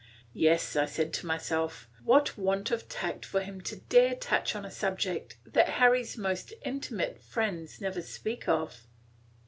[0.33, 4.55] Yes, I said to myself, "What want of tact for him to dare to touch
[4.55, 8.87] on a subject that Harry's most intimate friends never speak of!"